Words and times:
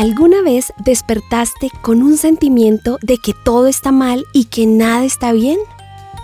¿Alguna 0.00 0.40
vez 0.40 0.72
despertaste 0.82 1.70
con 1.82 2.02
un 2.02 2.16
sentimiento 2.16 2.98
de 3.02 3.18
que 3.18 3.34
todo 3.44 3.66
está 3.66 3.92
mal 3.92 4.24
y 4.32 4.46
que 4.46 4.64
nada 4.64 5.04
está 5.04 5.30
bien? 5.32 5.58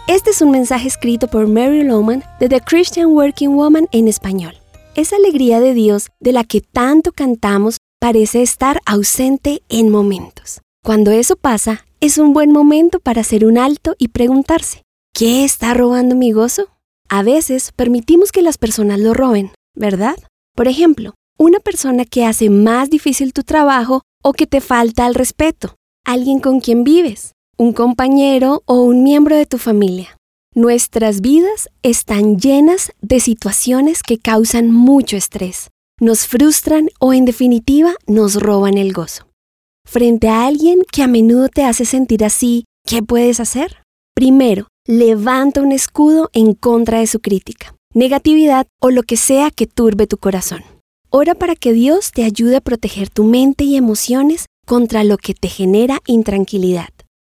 Este 0.08 0.30
es 0.30 0.40
un 0.40 0.50
mensaje 0.50 0.88
escrito 0.88 1.28
por 1.28 1.46
Mary 1.46 1.84
Loman 1.84 2.24
de 2.40 2.48
The 2.48 2.62
Christian 2.62 3.08
Working 3.08 3.54
Woman 3.54 3.86
en 3.92 4.08
español. 4.08 4.54
Esa 4.94 5.16
alegría 5.16 5.60
de 5.60 5.74
Dios 5.74 6.08
de 6.20 6.32
la 6.32 6.44
que 6.44 6.62
tanto 6.62 7.12
cantamos 7.12 7.76
parece 8.00 8.40
estar 8.40 8.80
ausente 8.86 9.60
en 9.68 9.90
momentos. 9.90 10.62
Cuando 10.82 11.10
eso 11.10 11.36
pasa, 11.36 11.84
es 12.00 12.16
un 12.16 12.32
buen 12.32 12.52
momento 12.52 12.98
para 12.98 13.20
hacer 13.20 13.44
un 13.44 13.58
alto 13.58 13.94
y 13.98 14.08
preguntarse, 14.08 14.84
¿qué 15.12 15.44
está 15.44 15.74
robando 15.74 16.14
mi 16.14 16.32
gozo? 16.32 16.68
A 17.10 17.22
veces 17.22 17.72
permitimos 17.76 18.32
que 18.32 18.40
las 18.40 18.56
personas 18.56 19.00
lo 19.00 19.12
roben, 19.12 19.52
¿verdad? 19.74 20.16
Por 20.54 20.66
ejemplo, 20.66 21.12
una 21.38 21.60
persona 21.60 22.04
que 22.04 22.24
hace 22.24 22.50
más 22.50 22.90
difícil 22.90 23.32
tu 23.32 23.42
trabajo 23.42 24.02
o 24.22 24.32
que 24.32 24.46
te 24.46 24.60
falta 24.60 25.06
al 25.06 25.14
respeto, 25.14 25.76
alguien 26.04 26.40
con 26.40 26.60
quien 26.60 26.84
vives, 26.84 27.32
un 27.58 27.72
compañero 27.72 28.62
o 28.66 28.82
un 28.82 29.02
miembro 29.02 29.36
de 29.36 29.46
tu 29.46 29.58
familia. 29.58 30.16
Nuestras 30.54 31.20
vidas 31.20 31.68
están 31.82 32.38
llenas 32.38 32.92
de 33.02 33.20
situaciones 33.20 34.02
que 34.02 34.18
causan 34.18 34.70
mucho 34.70 35.16
estrés, 35.16 35.68
nos 36.00 36.26
frustran 36.26 36.88
o 36.98 37.12
en 37.12 37.26
definitiva 37.26 37.94
nos 38.06 38.36
roban 38.36 38.78
el 38.78 38.92
gozo. 38.92 39.26
Frente 39.86 40.28
a 40.28 40.46
alguien 40.46 40.80
que 40.90 41.02
a 41.02 41.06
menudo 41.06 41.48
te 41.48 41.64
hace 41.64 41.84
sentir 41.84 42.24
así, 42.24 42.64
¿qué 42.86 43.02
puedes 43.02 43.38
hacer? 43.38 43.82
Primero, 44.14 44.68
levanta 44.86 45.60
un 45.60 45.72
escudo 45.72 46.30
en 46.32 46.54
contra 46.54 47.00
de 47.00 47.06
su 47.06 47.20
crítica, 47.20 47.74
negatividad 47.92 48.66
o 48.80 48.90
lo 48.90 49.02
que 49.02 49.16
sea 49.16 49.50
que 49.50 49.66
turbe 49.66 50.06
tu 50.06 50.16
corazón. 50.16 50.75
Ora 51.18 51.34
para 51.34 51.56
que 51.56 51.72
Dios 51.72 52.12
te 52.12 52.24
ayude 52.24 52.56
a 52.56 52.60
proteger 52.60 53.08
tu 53.08 53.24
mente 53.24 53.64
y 53.64 53.76
emociones 53.76 54.44
contra 54.66 55.02
lo 55.02 55.16
que 55.16 55.32
te 55.32 55.48
genera 55.48 56.02
intranquilidad. 56.06 56.90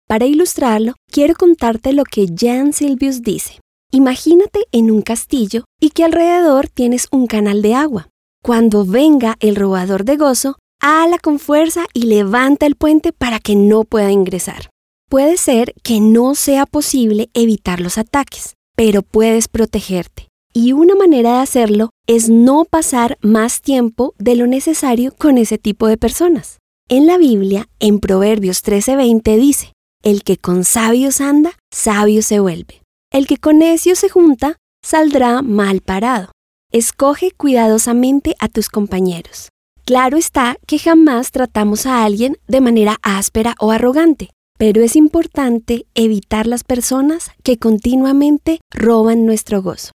Para 0.07 0.25
ilustrarlo, 0.25 0.93
quiero 1.11 1.33
contarte 1.33 1.91
lo 1.91 2.05
que 2.05 2.27
Jan 2.33 2.71
Silvius 2.71 3.23
dice. 3.23 3.59
Imagínate 3.91 4.67
en 4.71 4.89
un 4.89 5.01
castillo 5.01 5.65
y 5.81 5.89
que 5.89 6.05
alrededor 6.05 6.69
tienes 6.69 7.09
un 7.11 7.27
canal 7.27 7.61
de 7.61 7.75
agua. 7.75 8.07
Cuando 8.41 8.85
venga 8.85 9.35
el 9.41 9.57
robador 9.57 10.05
de 10.05 10.15
gozo, 10.15 10.55
ala 10.79 11.17
con 11.19 11.37
fuerza 11.37 11.85
y 11.93 12.03
levanta 12.03 12.65
el 12.65 12.75
puente 12.75 13.11
para 13.11 13.39
que 13.39 13.57
no 13.57 13.83
pueda 13.83 14.11
ingresar. 14.11 14.69
Puede 15.09 15.35
ser 15.35 15.73
que 15.83 15.99
no 15.99 16.35
sea 16.35 16.65
posible 16.65 17.29
evitar 17.33 17.81
los 17.81 17.97
ataques, 17.97 18.53
pero 18.77 19.01
puedes 19.01 19.49
protegerte. 19.49 20.29
Y 20.55 20.71
una 20.73 20.93
manera 20.93 21.37
de 21.37 21.39
hacerlo 21.39 21.89
es 22.05 22.29
no 22.29 22.65
pasar 22.65 23.17
más 23.21 23.61
tiempo 23.61 24.13
de 24.19 24.35
lo 24.35 24.45
necesario 24.45 25.15
con 25.17 25.39
ese 25.39 25.57
tipo 25.57 25.87
de 25.87 25.97
personas. 25.97 26.59
En 26.87 27.07
la 27.07 27.17
Biblia, 27.17 27.67
en 27.79 27.99
Proverbios 27.99 28.61
13:20 28.61 29.35
dice, 29.37 29.73
El 30.03 30.23
que 30.23 30.37
con 30.37 30.63
sabios 30.63 31.21
anda, 31.21 31.53
sabio 31.71 32.21
se 32.21 32.39
vuelve. 32.39 32.83
El 33.11 33.25
que 33.25 33.37
con 33.37 33.57
necios 33.57 33.97
se 33.97 34.09
junta, 34.09 34.57
saldrá 34.85 35.41
mal 35.41 35.81
parado. 35.81 36.31
Escoge 36.71 37.31
cuidadosamente 37.31 38.35
a 38.39 38.47
tus 38.47 38.69
compañeros. 38.69 39.49
Claro 39.85 40.17
está 40.17 40.57
que 40.67 40.77
jamás 40.77 41.31
tratamos 41.31 41.87
a 41.87 42.03
alguien 42.03 42.37
de 42.47 42.61
manera 42.61 42.97
áspera 43.01 43.55
o 43.59 43.71
arrogante, 43.71 44.29
pero 44.59 44.83
es 44.83 44.95
importante 44.95 45.87
evitar 45.95 46.45
las 46.45 46.63
personas 46.63 47.31
que 47.41 47.57
continuamente 47.57 48.61
roban 48.71 49.25
nuestro 49.25 49.63
gozo. 49.63 49.93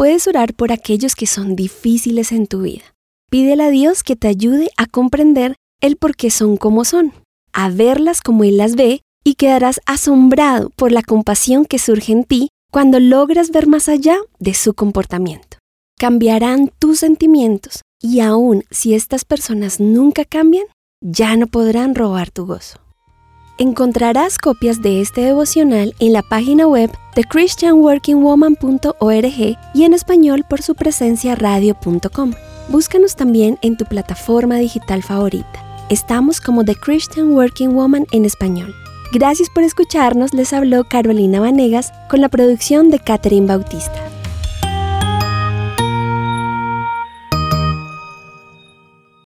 Puedes 0.00 0.26
orar 0.26 0.54
por 0.54 0.72
aquellos 0.72 1.14
que 1.14 1.26
son 1.26 1.56
difíciles 1.56 2.32
en 2.32 2.46
tu 2.46 2.62
vida. 2.62 2.94
Pídele 3.28 3.64
a 3.64 3.68
Dios 3.68 4.02
que 4.02 4.16
te 4.16 4.28
ayude 4.28 4.70
a 4.78 4.86
comprender 4.86 5.56
el 5.82 5.96
por 5.96 6.16
qué 6.16 6.30
son 6.30 6.56
como 6.56 6.86
son, 6.86 7.12
a 7.52 7.68
verlas 7.68 8.22
como 8.22 8.44
Él 8.44 8.56
las 8.56 8.76
ve 8.76 9.02
y 9.24 9.34
quedarás 9.34 9.82
asombrado 9.84 10.70
por 10.70 10.90
la 10.90 11.02
compasión 11.02 11.66
que 11.66 11.78
surge 11.78 12.12
en 12.12 12.24
ti 12.24 12.48
cuando 12.72 12.98
logras 12.98 13.50
ver 13.50 13.66
más 13.66 13.90
allá 13.90 14.16
de 14.38 14.54
su 14.54 14.72
comportamiento. 14.72 15.58
Cambiarán 15.98 16.70
tus 16.78 17.00
sentimientos 17.00 17.82
y 18.00 18.20
aun 18.20 18.64
si 18.70 18.94
estas 18.94 19.26
personas 19.26 19.80
nunca 19.80 20.24
cambian, 20.24 20.64
ya 21.02 21.36
no 21.36 21.46
podrán 21.46 21.94
robar 21.94 22.30
tu 22.30 22.46
gozo. 22.46 22.78
Encontrarás 23.60 24.36
copias 24.38 24.80
de 24.80 25.02
este 25.02 25.20
devocional 25.20 25.94
en 25.98 26.14
la 26.14 26.22
página 26.22 26.66
web 26.66 26.90
de 27.14 27.24
christianworkingwoman.org 27.24 29.58
y 29.74 29.84
en 29.84 29.92
español 29.92 30.46
por 30.48 30.62
su 30.62 30.74
presencia 30.74 31.34
radio.com. 31.34 32.32
Búscanos 32.70 33.16
también 33.16 33.58
en 33.60 33.76
tu 33.76 33.84
plataforma 33.84 34.56
digital 34.56 35.02
favorita. 35.02 35.62
Estamos 35.90 36.40
como 36.40 36.64
The 36.64 36.74
Christian 36.74 37.32
Working 37.32 37.74
Woman 37.74 38.06
en 38.12 38.24
español. 38.24 38.74
Gracias 39.12 39.50
por 39.50 39.62
escucharnos, 39.62 40.32
les 40.32 40.54
habló 40.54 40.84
Carolina 40.84 41.40
Vanegas 41.40 41.92
con 42.08 42.22
la 42.22 42.30
producción 42.30 42.88
de 42.88 42.98
Catherine 42.98 43.46
Bautista. 43.46 44.00